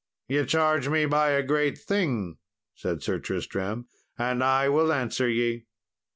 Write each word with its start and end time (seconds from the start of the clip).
"Ye 0.27 0.43
charge 0.47 0.87
me 0.89 1.05
by 1.05 1.29
a 1.29 1.43
great 1.43 1.77
thing," 1.77 2.39
said 2.73 3.03
Sir 3.03 3.19
Tristram, 3.19 3.85
"and 4.17 4.43
I 4.43 4.67
will 4.67 4.91
answer 4.91 5.29
ye." 5.29 5.67